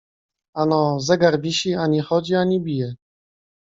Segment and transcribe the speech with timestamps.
[0.61, 2.89] Ano, zegar wisi, ani chodzi, ani bije.